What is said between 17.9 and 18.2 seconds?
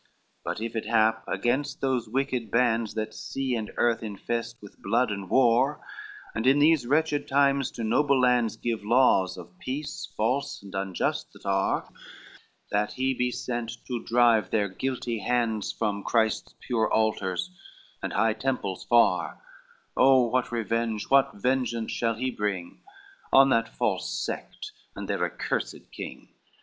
and